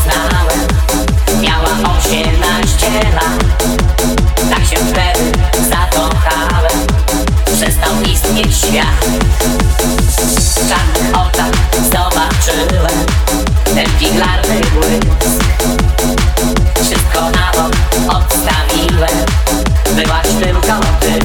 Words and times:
poznałem. 0.00 0.66
Miała 1.40 1.96
osiemnaście 1.98 2.90
lat. 3.14 3.64
Tak 4.50 4.64
się 4.64 4.76
wtedy 4.76 5.32
zakochałem. 5.70 6.86
Przestał 7.44 8.02
istnieć 8.12 8.56
świat. 8.56 9.04
W 10.36 10.68
czarnych 10.68 11.14
oczach 11.14 11.50
zobaczyłem 11.84 13.06
Ten 13.64 13.88
figlarny 13.98 14.60
błysk. 14.74 15.24
Wszystko 16.74 17.20
na 17.30 17.52
bok 17.52 17.76
odstawiłem. 18.08 19.26
Byłaś 19.94 20.26
tylko 20.40 20.80
ty 21.00 21.18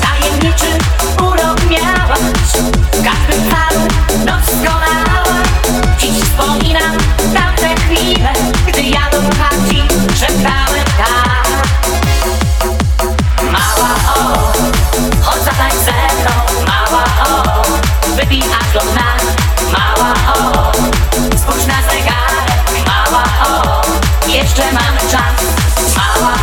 Tajemniczy 0.00 0.78
urok 1.22 1.70
miałaś. 1.70 2.50
Każdy 2.92 3.50
cały 3.50 3.88
doskonale 4.24 4.97
gdy 8.66 8.82
ja 8.82 9.10
do 9.10 9.20
chaci 9.38 9.82
szeptałem 10.14 10.84
tak 10.98 11.48
Mała 13.52 13.90
o, 14.14 14.52
chodź 15.22 15.42
zatań 15.42 15.70
ze 15.84 15.92
mną. 15.92 16.64
Mała 16.66 17.04
o, 17.28 17.62
wypij 18.16 18.42
aż 18.60 18.72
do 18.72 18.80
dna 18.80 19.16
Mała 19.72 20.12
o, 20.34 20.72
spójrz 21.36 21.66
na 21.66 21.82
zegarek. 21.82 22.86
Mała 22.86 23.24
o, 23.48 23.82
jeszcze 24.28 24.72
mamy 24.72 25.00
czas. 25.10 25.44
Mała 25.96 26.37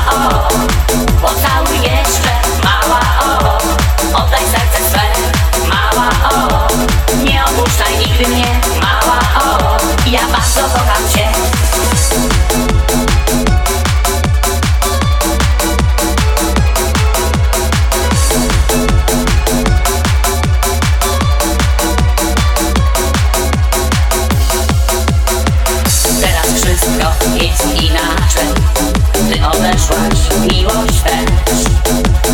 szłać, 29.86 30.17
miłość 30.52 31.02
tę 31.02 31.17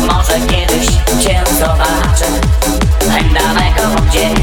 Może 0.06 0.40
kiedyś 0.46 0.86
cię 1.24 1.44
zobaczę. 1.58 2.26
Tak 3.08 3.32
daleko 3.32 4.02
gdzieś 4.08 4.38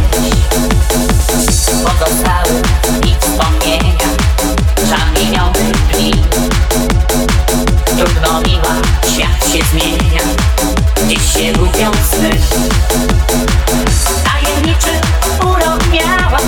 Pozostały 1.66 2.62
mi 3.04 3.16
wspomnienia 3.20 4.10
Zamieniony 4.84 5.72
dni. 5.94 6.12
Trudno 7.86 8.42
miła, 8.42 8.76
świat 9.14 9.54
się 9.54 9.66
zmienia. 9.72 10.22
Dziś 11.08 11.34
się 11.34 11.54
gubią 11.54 11.92
sny. 12.12 12.30
Tajemniczy 14.24 14.92
urok 15.42 15.88
miałaś. 15.92 16.44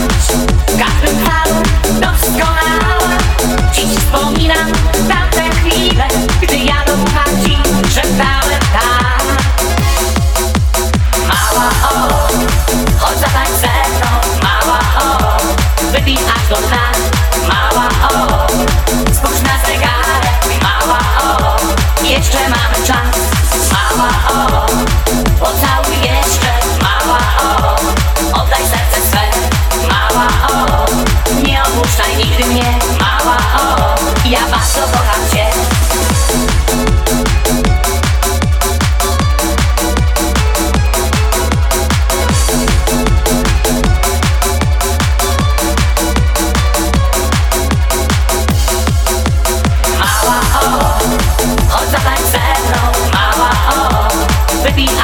Każdym 0.67 1.25
halu 1.25 1.55
doskonała 1.93 3.17
Dziś 3.73 3.85
wspominam 3.85 4.72
tak 5.07 5.20